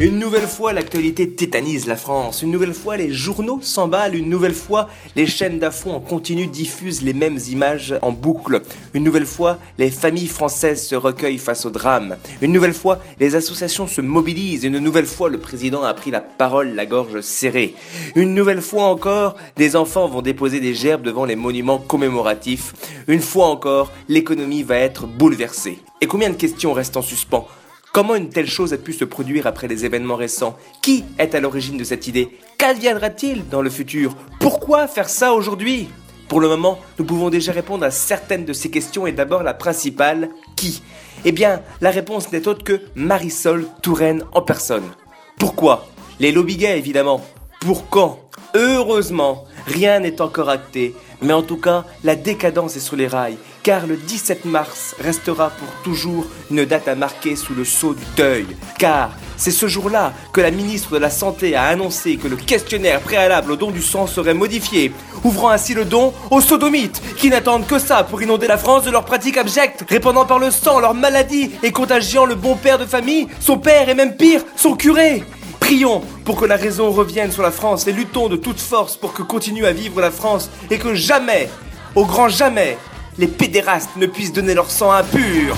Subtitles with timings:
[0.00, 2.42] Une nouvelle fois, l'actualité tétanise la France.
[2.42, 4.16] Une nouvelle fois, les journaux s'emballent.
[4.16, 8.62] Une nouvelle fois, les chaînes d'infos en continu diffusent les mêmes images en boucle.
[8.92, 12.16] Une nouvelle fois, les familles françaises se recueillent face au drame.
[12.42, 14.64] Une nouvelle fois, les associations se mobilisent.
[14.64, 17.76] Une nouvelle fois, le président a pris la parole, la gorge serrée.
[18.16, 22.74] Une nouvelle fois encore, des enfants vont déposer des gerbes devant les monuments commémoratifs.
[23.06, 25.78] Une fois encore, l'économie va être bouleversée.
[26.00, 27.46] Et combien de questions restent en suspens?
[27.94, 30.56] Comment une telle chose a pu se produire après les événements récents?
[30.82, 32.28] Qui est à l'origine de cette idée?
[32.58, 34.16] Qu'adviendra-t-il dans le futur?
[34.40, 35.88] Pourquoi faire ça aujourd'hui?
[36.26, 39.54] Pour le moment, nous pouvons déjà répondre à certaines de ces questions et d'abord la
[39.54, 40.82] principale, qui?
[41.24, 44.90] Eh bien, la réponse n'est autre que Marisol Touraine en personne.
[45.38, 45.86] Pourquoi?
[46.18, 47.24] Les lobby gays évidemment.
[47.60, 48.18] Pour quand?
[48.54, 53.38] Heureusement, rien n'est encore acté, mais en tout cas, la décadence est sur les rails,
[53.62, 58.04] car le 17 mars restera pour toujours une date à marquer sous le sceau du
[58.16, 58.46] deuil,
[58.78, 63.00] car c'est ce jour-là que la ministre de la Santé a annoncé que le questionnaire
[63.00, 64.92] préalable au don du sang serait modifié,
[65.24, 68.90] ouvrant ainsi le don aux sodomites, qui n'attendent que ça pour inonder la France de
[68.90, 72.86] leurs pratiques abjectes, répandant par le sang leurs maladies et contagiant le bon père de
[72.86, 75.22] famille, son père et même pire, son curé.
[75.74, 79.12] Prions pour que la raison revienne sur la France et luttons de toute force pour
[79.12, 81.50] que continue à vivre la France et que jamais,
[81.96, 82.78] au grand jamais,
[83.18, 85.56] les pédérastes ne puissent donner leur sang impur.